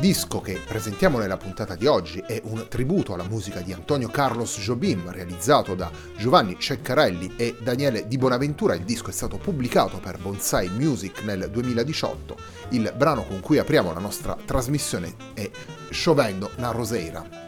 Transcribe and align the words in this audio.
disco 0.00 0.40
che 0.40 0.58
presentiamo 0.66 1.18
nella 1.18 1.36
puntata 1.36 1.74
di 1.74 1.86
oggi 1.86 2.24
è 2.26 2.40
un 2.44 2.66
tributo 2.68 3.12
alla 3.12 3.28
musica 3.28 3.60
di 3.60 3.74
Antonio 3.74 4.08
Carlos 4.08 4.58
Jobim 4.58 5.10
realizzato 5.10 5.74
da 5.74 5.90
Giovanni 6.16 6.58
Ceccarelli 6.58 7.34
e 7.36 7.58
Daniele 7.60 8.08
Di 8.08 8.16
Bonaventura. 8.16 8.74
Il 8.74 8.84
disco 8.84 9.10
è 9.10 9.12
stato 9.12 9.36
pubblicato 9.36 9.98
per 9.98 10.18
Bonsai 10.18 10.70
Music 10.70 11.22
nel 11.22 11.50
2018. 11.50 12.36
Il 12.70 12.92
brano 12.96 13.24
con 13.24 13.40
cui 13.40 13.58
apriamo 13.58 13.92
la 13.92 14.00
nostra 14.00 14.36
trasmissione 14.42 15.14
è 15.34 15.50
Sciovendo 15.90 16.50
la 16.56 16.70
Roseira. 16.70 17.39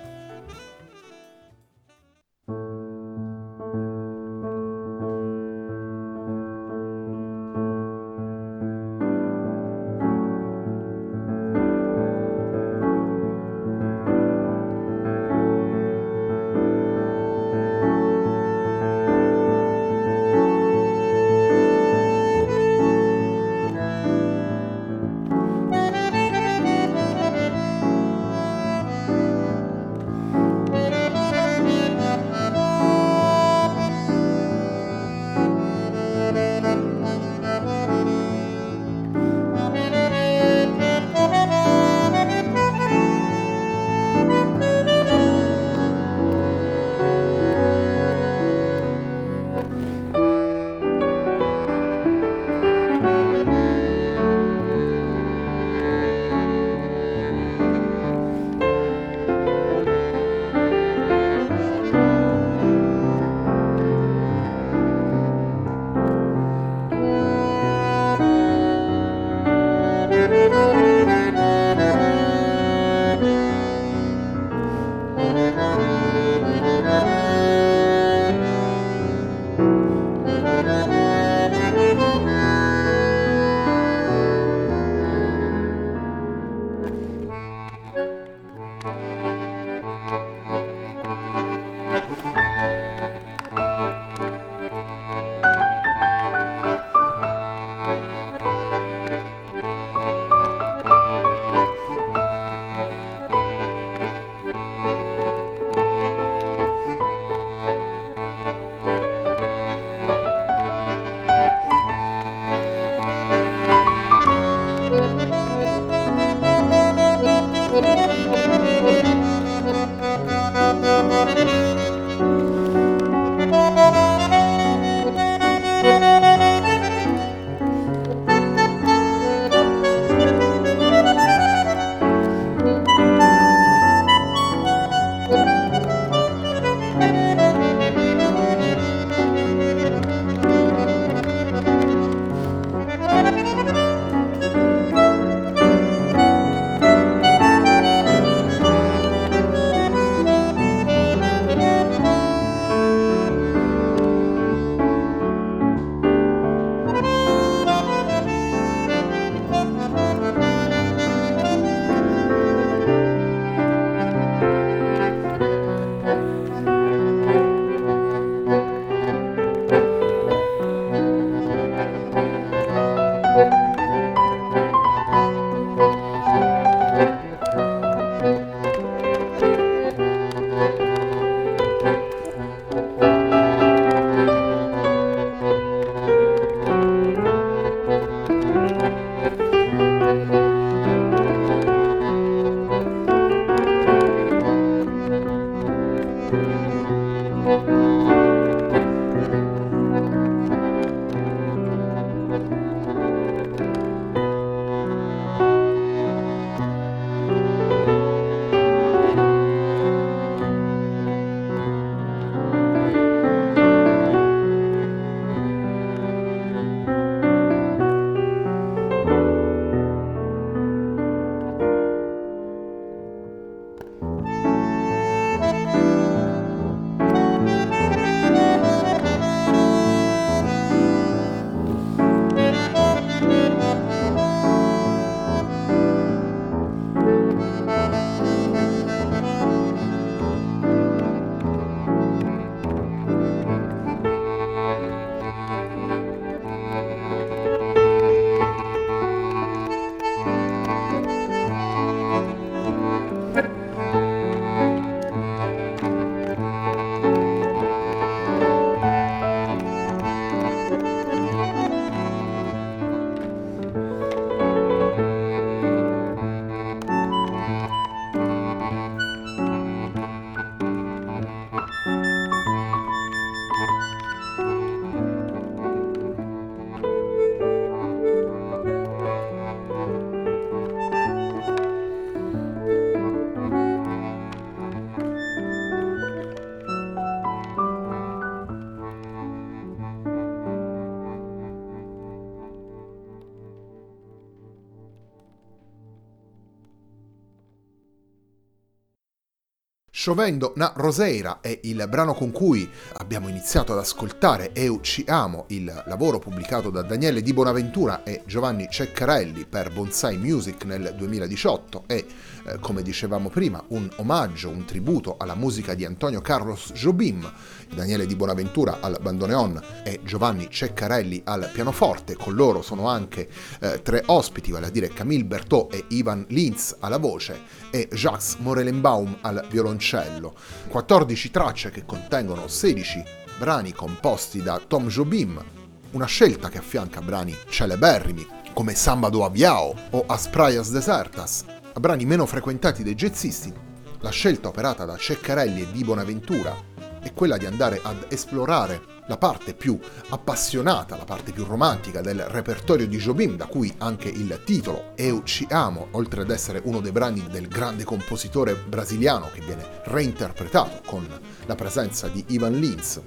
Sciovendo 300.02 300.52
na 300.56 300.72
Roseira 300.74 301.38
è 301.40 301.60
il 301.62 301.86
brano 301.88 302.12
con 302.12 302.32
cui 302.32 302.68
abbiamo 302.94 303.28
iniziato 303.28 303.70
ad 303.70 303.78
ascoltare 303.78 304.50
Eu 304.52 304.80
ci 304.80 305.04
amo, 305.06 305.44
il 305.50 305.84
lavoro 305.86 306.18
pubblicato 306.18 306.70
da 306.70 306.82
Daniele 306.82 307.22
Di 307.22 307.32
Bonaventura 307.32 308.02
e 308.02 308.22
Giovanni 308.26 308.66
Ceccarelli 308.68 309.46
per 309.46 309.70
Bonsai 309.70 310.16
Music 310.18 310.64
nel 310.64 310.92
2018 310.96 311.84
e, 311.86 312.04
eh, 312.46 312.58
come 312.58 312.82
dicevamo 312.82 313.28
prima, 313.28 313.62
un 313.68 313.88
omaggio, 313.98 314.48
un 314.48 314.64
tributo 314.64 315.18
alla 315.18 315.36
musica 315.36 315.74
di 315.74 315.84
Antonio 315.84 316.20
Carlos 316.20 316.72
Jobim, 316.72 317.32
Daniele 317.72 318.04
Di 318.04 318.16
Bonaventura 318.16 318.78
al 318.80 318.98
bandoneon 319.00 319.62
e 319.84 320.00
Giovanni 320.02 320.50
Ceccarelli 320.50 321.22
al 321.26 321.48
pianoforte. 321.52 322.16
Con 322.16 322.34
loro 322.34 322.60
sono 322.60 322.88
anche 322.88 323.28
eh, 323.60 323.80
tre 323.82 324.02
ospiti, 324.06 324.50
vale 324.50 324.66
a 324.66 324.70
dire 324.70 324.88
Camille 324.88 325.24
Berthaud 325.24 325.72
e 325.72 325.84
Ivan 325.90 326.24
Linz 326.30 326.74
alla 326.80 326.98
voce 326.98 327.60
e 327.70 327.88
Jacques 327.92 328.38
Morelenbaum 328.40 329.18
al 329.20 329.46
violoncello 329.48 329.90
violoncello, 329.92 330.34
14 330.68 331.30
tracce 331.30 331.70
che 331.70 331.84
contengono 331.84 332.48
16 332.48 333.04
brani 333.38 333.72
composti 333.72 334.42
da 334.42 334.60
Tom 334.66 334.88
Jobim, 334.88 335.42
una 335.90 336.06
scelta 336.06 336.48
che 336.48 336.58
affianca 336.58 337.02
brani 337.02 337.36
celeberrimi 337.48 338.26
come 338.54 338.74
Samba 338.74 339.08
do 339.08 339.24
Aviao 339.24 339.74
o 339.90 340.04
As 340.06 340.28
Praias 340.28 340.70
Desertas, 340.70 341.44
a 341.72 341.80
brani 341.80 342.04
meno 342.04 342.26
frequentati 342.26 342.82
dai 342.82 342.94
jazzisti. 342.94 343.52
La 344.00 344.10
scelta 344.10 344.48
operata 344.48 344.84
da 344.84 344.96
Ceccarelli 344.96 345.62
e 345.62 345.72
di 345.72 345.84
Bonaventura 345.84 346.54
è 347.00 347.12
quella 347.12 347.36
di 347.36 347.46
andare 347.46 347.80
ad 347.82 348.06
esplorare 348.08 348.91
la 349.06 349.16
parte 349.16 349.54
più 349.54 349.78
appassionata, 350.08 350.96
la 350.96 351.04
parte 351.04 351.32
più 351.32 351.44
romantica 351.44 352.00
del 352.00 352.20
repertorio 352.20 352.86
di 352.86 352.98
Jobim, 352.98 353.36
da 353.36 353.46
cui 353.46 353.72
anche 353.78 354.08
il 354.08 354.40
titolo 354.44 354.92
Eu 354.94 355.22
ci 355.24 355.46
amo, 355.50 355.88
oltre 355.92 356.22
ad 356.22 356.30
essere 356.30 356.60
uno 356.64 356.80
dei 356.80 356.92
brani 356.92 357.26
del 357.30 357.48
grande 357.48 357.84
compositore 357.84 358.54
brasiliano 358.54 359.30
che 359.32 359.40
viene 359.40 359.80
reinterpretato 359.84 360.82
con 360.86 361.06
la 361.46 361.54
presenza 361.54 362.08
di 362.08 362.24
Ivan 362.28 362.54
Lins 362.54 363.00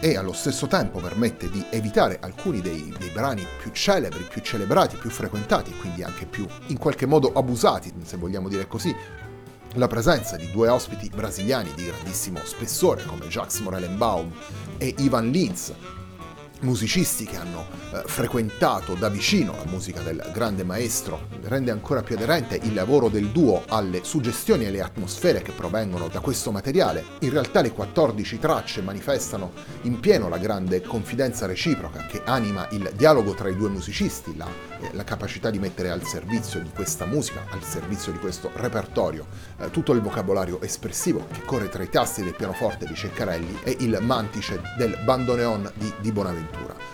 e 0.00 0.16
allo 0.16 0.32
stesso 0.32 0.68
tempo 0.68 1.00
permette 1.00 1.50
di 1.50 1.64
evitare 1.70 2.18
alcuni 2.20 2.60
dei, 2.60 2.94
dei, 2.98 3.10
brani 3.10 3.44
più 3.60 3.72
celebri, 3.72 4.24
più 4.28 4.40
celebrati, 4.42 4.96
più 4.96 5.10
frequentati 5.10 5.74
quindi 5.76 6.04
anche 6.04 6.24
più 6.26 6.46
in 6.68 6.78
qualche 6.78 7.06
modo 7.06 7.32
abusati, 7.32 7.92
se 8.04 8.16
vogliamo 8.16 8.48
dire 8.48 8.68
così, 8.68 8.94
la 9.78 9.86
presenza 9.86 10.36
di 10.36 10.50
due 10.50 10.68
ospiti 10.68 11.08
brasiliani 11.08 11.72
di 11.74 11.84
grandissimo 11.84 12.40
spessore 12.42 13.04
come 13.06 13.28
Jacques 13.28 13.60
Morelenbaum 13.60 14.28
e 14.76 14.92
Ivan 14.98 15.30
Lins, 15.30 15.72
musicisti 16.60 17.24
che 17.24 17.36
hanno 17.36 17.66
eh, 17.92 18.02
frequentato 18.06 18.94
da 18.94 19.08
vicino 19.08 19.54
la 19.56 19.70
musica 19.70 20.00
del 20.00 20.30
grande 20.32 20.64
maestro, 20.64 21.28
rende 21.42 21.70
ancora 21.70 22.02
più 22.02 22.16
aderente 22.16 22.58
il 22.62 22.74
lavoro 22.74 23.08
del 23.08 23.28
duo 23.28 23.62
alle 23.68 24.00
suggestioni 24.04 24.64
e 24.64 24.68
alle 24.68 24.82
atmosfere 24.82 25.42
che 25.42 25.52
provengono 25.52 26.08
da 26.08 26.20
questo 26.20 26.50
materiale. 26.50 27.04
In 27.20 27.30
realtà 27.30 27.60
le 27.60 27.72
14 27.72 28.38
tracce 28.38 28.82
manifestano 28.82 29.52
in 29.82 30.00
pieno 30.00 30.28
la 30.28 30.38
grande 30.38 30.82
confidenza 30.82 31.46
reciproca 31.46 32.06
che 32.06 32.22
anima 32.24 32.66
il 32.70 32.90
dialogo 32.94 33.34
tra 33.34 33.48
i 33.48 33.56
due 33.56 33.68
musicisti, 33.68 34.36
la, 34.36 34.46
eh, 34.80 34.90
la 34.92 35.04
capacità 35.04 35.50
di 35.50 35.58
mettere 35.58 35.90
al 35.90 36.04
servizio 36.04 36.60
di 36.60 36.70
questa 36.74 37.06
musica, 37.06 37.44
al 37.50 37.62
servizio 37.62 38.12
di 38.12 38.18
questo 38.18 38.50
repertorio, 38.54 39.26
eh, 39.58 39.70
tutto 39.70 39.92
il 39.92 40.00
vocabolario 40.00 40.60
espressivo 40.60 41.26
che 41.32 41.42
corre 41.44 41.68
tra 41.68 41.82
i 41.82 41.88
tasti 41.88 42.22
del 42.22 42.34
pianoforte 42.34 42.86
di 42.86 42.94
Ceccarelli 42.94 43.60
e 43.62 43.76
il 43.80 43.98
mantice 44.00 44.60
del 44.76 44.98
bandoneon 45.04 45.70
di, 45.74 45.92
di 46.00 46.12
Bonaventura. 46.12 46.47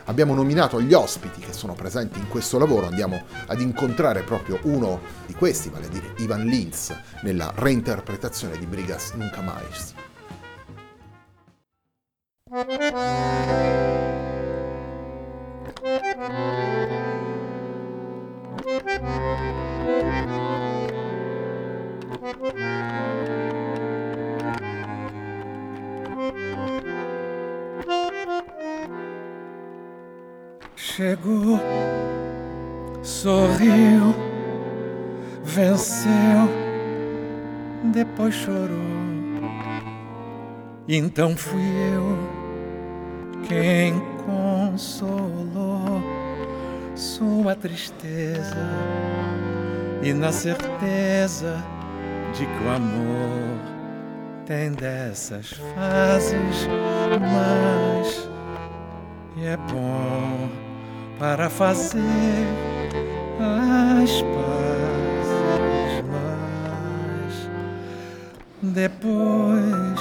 Abbiamo 0.07 0.35
nominato 0.35 0.83
gli 0.83 0.93
ospiti 0.93 1.41
che 1.41 1.53
sono 1.53 1.73
presenti 1.73 2.19
in 2.19 2.29
questo 2.29 2.59
lavoro, 2.59 2.87
andiamo 2.87 3.23
ad 3.47 3.61
incontrare 3.61 4.23
proprio 4.23 4.59
uno 4.65 5.01
di 5.27 5.33
questi, 5.33 5.71
vale 5.71 5.87
a 5.87 5.89
dire 5.89 6.13
Ivan 6.19 6.45
Lins, 6.45 6.95
nella 7.23 7.53
reinterpretazione 7.55 8.59
di 8.59 8.67
Brigas 8.67 9.13
Nunca 9.13 9.41
Mais. 9.41 10.04
Depois 38.05 38.35
chorou. 38.35 38.79
Então 40.87 41.35
fui 41.37 41.63
eu 41.95 42.19
quem 43.49 44.01
consolou 44.25 46.03
sua 46.95 47.55
tristeza 47.55 48.69
e 50.03 50.13
na 50.13 50.31
certeza 50.31 51.65
de 52.35 52.45
que 52.47 52.65
o 52.65 52.71
amor 52.71 53.59
tem 54.47 54.73
dessas 54.73 55.53
fases, 55.53 56.69
mas 57.21 58.29
é 59.43 59.57
bom 59.57 60.49
para 61.19 61.49
fazer 61.49 62.01
as 63.41 64.11
pazes, 64.23 64.74
depois 68.85 69.99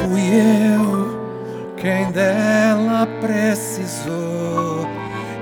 fui 0.00 0.22
eu 0.32 1.74
quem 1.76 2.10
dela 2.10 3.06
precisou 3.20 4.88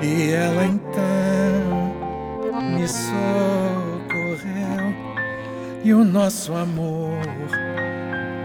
e 0.02 0.32
ela 0.32 0.64
então 0.64 1.92
me 2.72 2.88
socorreu 2.88 4.34
e 5.84 5.94
o 5.94 6.04
nosso 6.04 6.52
amor 6.54 7.20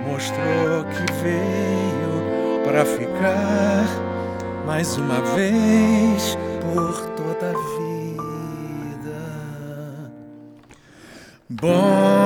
mostrou 0.08 0.86
que 0.86 1.12
veio 1.24 2.64
para 2.64 2.86
ficar 2.86 3.88
mais 4.68 4.98
uma 4.98 5.20
vez 5.36 6.38
por 6.62 7.10
toda 7.16 7.50
a 7.50 7.54
vida. 7.80 9.20
Bom 11.50 12.19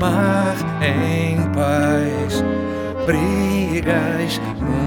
mar 0.00 0.56
em 0.82 1.36
paz, 1.52 2.44
brigas 3.06 4.40
no 4.60 4.85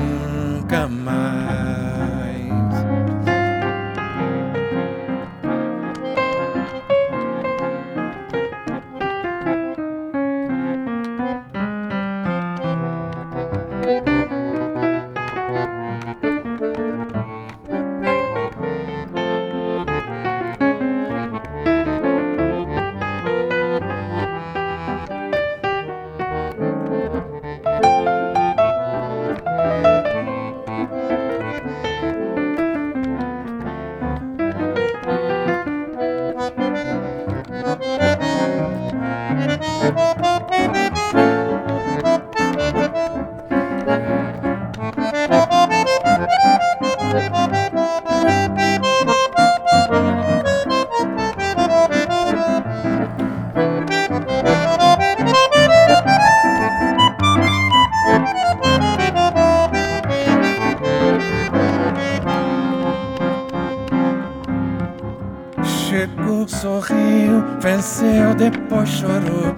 venceu, 67.60 68.34
depois 68.36 68.90
chorou. 68.90 69.56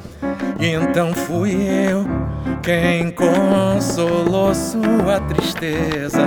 E 0.59 0.67
então 0.67 1.13
fui 1.13 1.51
eu 1.51 2.05
quem 2.61 3.11
consolou 3.11 4.53
sua 4.53 5.19
tristeza, 5.21 6.25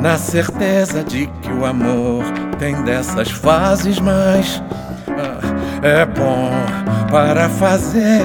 na 0.00 0.18
certeza 0.18 1.02
de 1.02 1.26
que 1.40 1.50
o 1.50 1.64
amor 1.64 2.24
tem 2.58 2.82
dessas 2.82 3.30
fases, 3.30 3.98
mas 3.98 4.62
ah, 5.08 5.86
é 5.86 6.04
bom 6.04 6.50
para 7.10 7.48
fazer 7.48 8.22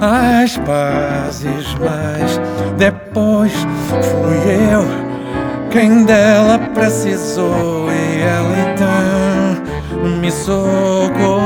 as 0.00 0.56
pazes, 0.58 1.74
mas 1.80 2.40
depois 2.76 3.52
fui 3.52 4.72
eu 4.72 5.08
quem 5.70 6.04
dela 6.04 6.58
precisou 6.72 7.90
e 7.90 8.20
ela 8.22 8.56
então 8.72 10.18
me 10.20 10.30
socorreu. 10.30 11.37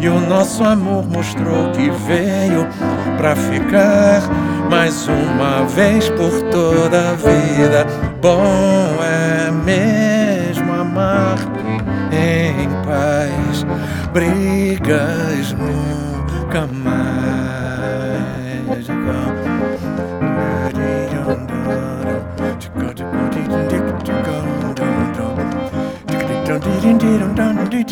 E 0.00 0.08
o 0.08 0.20
nosso 0.20 0.62
amor 0.62 1.04
mostrou 1.08 1.72
que 1.72 1.90
veio 1.90 2.66
pra 3.16 3.34
ficar 3.34 4.22
mais 4.70 5.08
uma 5.08 5.66
vez 5.66 6.08
por 6.10 6.30
toda 6.50 7.10
a 7.10 7.14
vida. 7.14 7.86
Bom 8.20 8.96
é 9.02 9.50
mesmo 9.50 10.72
amar 10.72 11.36
em 12.12 12.68
paz, 12.84 13.66
brigas 14.12 15.37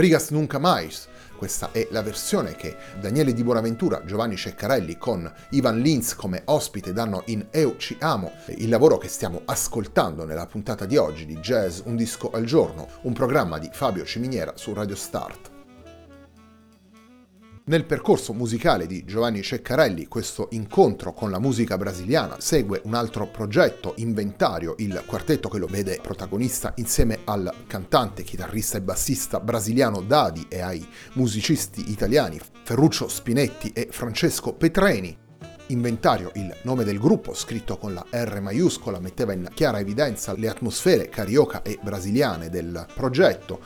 Brigas 0.00 0.30
Nunca 0.30 0.58
Mais. 0.58 1.08
Questa 1.36 1.72
è 1.72 1.86
la 1.90 2.00
versione 2.00 2.56
che 2.56 2.74
Daniele 2.98 3.34
Di 3.34 3.44
Bonaventura, 3.44 4.02
Giovanni 4.06 4.34
Ceccarelli 4.34 4.96
con 4.96 5.30
Ivan 5.50 5.78
Linz 5.80 6.14
come 6.14 6.40
ospite 6.46 6.94
danno 6.94 7.22
in 7.26 7.48
Eu 7.50 7.76
Ci 7.76 7.98
Amo, 8.00 8.32
il 8.46 8.70
lavoro 8.70 8.96
che 8.96 9.08
stiamo 9.08 9.42
ascoltando 9.44 10.24
nella 10.24 10.46
puntata 10.46 10.86
di 10.86 10.96
oggi 10.96 11.26
di 11.26 11.36
Jazz 11.40 11.80
Un 11.84 11.96
Disco 11.96 12.30
al 12.30 12.46
Giorno, 12.46 12.88
un 13.02 13.12
programma 13.12 13.58
di 13.58 13.68
Fabio 13.70 14.06
Ciminiera 14.06 14.54
su 14.56 14.72
Radio 14.72 14.96
Start. 14.96 15.59
Nel 17.62 17.84
percorso 17.84 18.32
musicale 18.32 18.86
di 18.86 19.04
Giovanni 19.04 19.42
Ceccarelli, 19.42 20.06
questo 20.06 20.48
incontro 20.52 21.12
con 21.12 21.30
la 21.30 21.38
musica 21.38 21.76
brasiliana 21.76 22.40
segue 22.40 22.80
un 22.84 22.94
altro 22.94 23.28
progetto, 23.28 23.92
Inventario, 23.98 24.74
il 24.78 25.02
quartetto 25.06 25.48
che 25.48 25.58
lo 25.58 25.66
vede 25.66 26.00
protagonista 26.02 26.72
insieme 26.76 27.20
al 27.24 27.52
cantante, 27.66 28.24
chitarrista 28.24 28.78
e 28.78 28.82
bassista 28.82 29.38
brasiliano 29.40 30.00
Dadi 30.00 30.46
e 30.48 30.60
ai 30.62 30.84
musicisti 31.12 31.90
italiani 31.90 32.40
Ferruccio 32.64 33.06
Spinetti 33.06 33.70
e 33.72 33.88
Francesco 33.90 34.54
Petreni. 34.54 35.28
Inventario, 35.66 36.32
il 36.34 36.52
nome 36.62 36.82
del 36.82 36.98
gruppo, 36.98 37.32
scritto 37.32 37.78
con 37.78 37.94
la 37.94 38.04
R 38.10 38.40
maiuscola, 38.40 38.98
metteva 38.98 39.32
in 39.32 39.48
chiara 39.54 39.78
evidenza 39.78 40.32
le 40.32 40.48
atmosfere 40.48 41.08
carioca 41.08 41.62
e 41.62 41.78
brasiliane 41.80 42.48
del 42.48 42.86
progetto, 42.92 43.60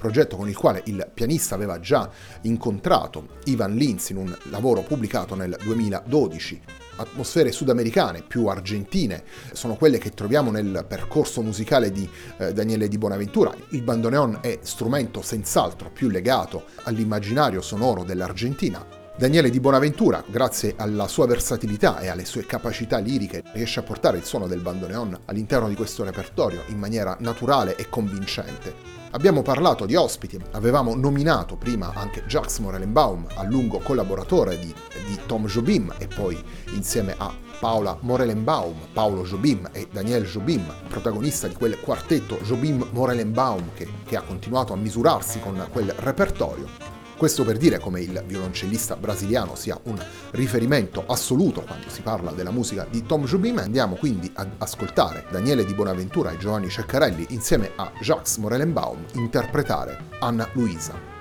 progetto 0.00 0.36
con 0.36 0.48
il 0.48 0.56
quale 0.56 0.80
il 0.86 1.08
pianista 1.12 1.54
aveva 1.54 1.78
già 1.78 2.10
incontrato 2.42 3.36
Ivan 3.44 3.74
Linz 3.76 4.08
in 4.08 4.16
un 4.16 4.34
lavoro 4.44 4.80
pubblicato 4.80 5.34
nel 5.34 5.56
2012 5.62 6.60
atmosfere 6.96 7.50
sudamericane, 7.50 8.22
più 8.22 8.46
argentine, 8.46 9.24
sono 9.52 9.74
quelle 9.74 9.96
che 9.96 10.10
troviamo 10.10 10.50
nel 10.50 10.84
percorso 10.86 11.40
musicale 11.40 11.90
di 11.90 12.06
eh, 12.36 12.52
Daniele 12.52 12.88
Di 12.88 12.98
Bonaventura. 12.98 13.54
Il 13.70 13.82
bandoneon 13.82 14.40
è 14.42 14.58
strumento 14.62 15.22
senz'altro 15.22 15.90
più 15.90 16.10
legato 16.10 16.64
all'immaginario 16.82 17.62
sonoro 17.62 18.04
dell'Argentina. 18.04 18.99
Daniele 19.20 19.50
Di 19.50 19.60
Bonaventura, 19.60 20.24
grazie 20.26 20.72
alla 20.78 21.06
sua 21.06 21.26
versatilità 21.26 21.98
e 22.00 22.08
alle 22.08 22.24
sue 22.24 22.46
capacità 22.46 22.96
liriche, 22.96 23.42
riesce 23.52 23.78
a 23.78 23.82
portare 23.82 24.16
il 24.16 24.24
suono 24.24 24.46
del 24.46 24.62
bandoneon 24.62 25.24
all'interno 25.26 25.68
di 25.68 25.74
questo 25.74 26.04
repertorio 26.04 26.62
in 26.68 26.78
maniera 26.78 27.14
naturale 27.20 27.76
e 27.76 27.90
convincente. 27.90 28.72
Abbiamo 29.10 29.42
parlato 29.42 29.84
di 29.84 29.94
ospiti, 29.94 30.42
avevamo 30.52 30.94
nominato 30.94 31.56
prima 31.56 31.92
anche 31.94 32.24
Jacques 32.26 32.60
Morelenbaum, 32.60 33.26
a 33.34 33.42
lungo 33.42 33.80
collaboratore 33.80 34.58
di, 34.58 34.74
di 35.06 35.18
Tom 35.26 35.46
Jobim 35.46 35.92
e 35.98 36.06
poi 36.06 36.42
insieme 36.72 37.14
a 37.18 37.30
Paola 37.60 37.98
Morelenbaum, 38.00 38.86
Paolo 38.94 39.24
Jobim 39.24 39.68
e 39.72 39.86
Daniel 39.92 40.24
Jobim, 40.24 40.64
protagonista 40.88 41.46
di 41.46 41.56
quel 41.56 41.78
quartetto 41.78 42.38
Jobim-Morelenbaum 42.42 43.74
che, 43.74 43.86
che 44.06 44.16
ha 44.16 44.22
continuato 44.22 44.72
a 44.72 44.76
misurarsi 44.76 45.40
con 45.40 45.62
quel 45.70 45.92
repertorio. 45.98 46.89
Questo 47.20 47.44
per 47.44 47.58
dire 47.58 47.78
come 47.78 48.00
il 48.00 48.24
violoncellista 48.26 48.96
brasiliano 48.96 49.54
sia 49.54 49.78
un 49.82 50.02
riferimento 50.30 51.04
assoluto 51.06 51.60
quando 51.60 51.90
si 51.90 52.00
parla 52.00 52.30
della 52.30 52.50
musica 52.50 52.86
di 52.90 53.04
Tom 53.04 53.26
Jobim. 53.26 53.58
Andiamo 53.58 53.96
quindi 53.96 54.32
ad 54.36 54.48
ascoltare 54.56 55.26
Daniele 55.30 55.66
Di 55.66 55.74
Bonaventura 55.74 56.30
e 56.30 56.38
Giovanni 56.38 56.70
Ceccarelli 56.70 57.26
insieme 57.28 57.72
a 57.76 57.92
Jacques 58.00 58.38
Morelenbaum 58.38 59.04
interpretare 59.16 59.98
Anna 60.20 60.48
Luisa. 60.54 61.19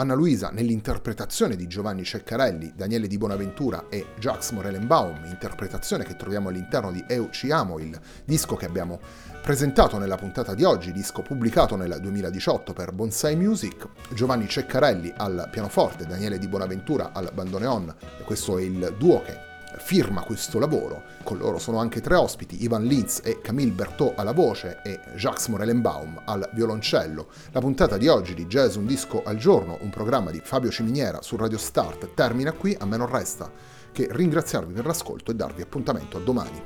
Anna 0.00 0.14
Luisa 0.14 0.48
nell'interpretazione 0.50 1.56
di 1.56 1.66
Giovanni 1.66 2.04
Ceccarelli, 2.04 2.72
Daniele 2.74 3.06
Di 3.06 3.18
Bonaventura 3.18 3.84
e 3.90 4.06
Jacques 4.18 4.50
Morelenbaum, 4.52 5.26
interpretazione 5.26 6.04
che 6.04 6.16
troviamo 6.16 6.48
all'interno 6.48 6.90
di 6.90 7.04
Eu 7.06 7.28
Ci 7.28 7.50
Amo, 7.50 7.78
il 7.78 8.00
disco 8.24 8.56
che 8.56 8.64
abbiamo 8.64 8.98
presentato 9.42 9.98
nella 9.98 10.16
puntata 10.16 10.54
di 10.54 10.64
oggi, 10.64 10.92
disco 10.92 11.20
pubblicato 11.20 11.76
nel 11.76 11.98
2018 12.00 12.72
per 12.72 12.92
Bonsai 12.92 13.36
Music, 13.36 13.86
Giovanni 14.14 14.48
Ceccarelli 14.48 15.12
al 15.18 15.48
pianoforte, 15.50 16.06
Daniele 16.06 16.38
Di 16.38 16.48
Bonaventura 16.48 17.12
al 17.12 17.30
bandoneon, 17.34 17.94
questo 18.24 18.56
è 18.56 18.62
il 18.62 18.94
duo 18.96 19.20
che 19.20 19.49
firma 19.78 20.22
questo 20.22 20.58
lavoro. 20.58 21.02
Con 21.22 21.38
loro 21.38 21.58
sono 21.58 21.78
anche 21.78 22.00
tre 22.00 22.16
ospiti, 22.16 22.62
Ivan 22.62 22.84
Linz 22.84 23.20
e 23.24 23.40
Camille 23.40 23.72
Berthaud 23.72 24.14
alla 24.16 24.32
voce 24.32 24.80
e 24.82 24.98
Jacques 25.16 25.48
Morelenbaum 25.48 26.22
al 26.24 26.48
violoncello. 26.52 27.28
La 27.52 27.60
puntata 27.60 27.96
di 27.96 28.08
oggi 28.08 28.34
di 28.34 28.46
Jazz 28.46 28.76
Un 28.76 28.86
Disco 28.86 29.22
al 29.24 29.36
Giorno, 29.36 29.78
un 29.80 29.90
programma 29.90 30.30
di 30.30 30.40
Fabio 30.42 30.70
Ciminiera 30.70 31.22
su 31.22 31.36
Radio 31.36 31.58
Start, 31.58 32.14
termina 32.14 32.52
qui. 32.52 32.76
A 32.78 32.86
me 32.86 32.96
non 32.96 33.08
resta 33.08 33.50
che 33.92 34.08
ringraziarvi 34.10 34.72
per 34.72 34.86
l'ascolto 34.86 35.30
e 35.30 35.34
darvi 35.34 35.62
appuntamento 35.62 36.16
a 36.16 36.20
domani. 36.20 36.62